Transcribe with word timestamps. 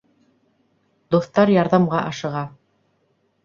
Дуҫтар 1.15 1.53
ярҙамға 1.57 2.03
ашыға 2.11 2.45